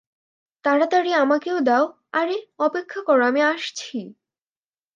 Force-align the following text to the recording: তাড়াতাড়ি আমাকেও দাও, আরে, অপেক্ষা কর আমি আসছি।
তাড়াতাড়ি 0.65 1.11
আমাকেও 1.15 1.57
দাও, 1.61 1.85
আরে, 2.13 2.35
অপেক্ষা 2.59 2.99
কর 3.01 3.19
আমি 3.21 3.41
আসছি। 3.51 3.97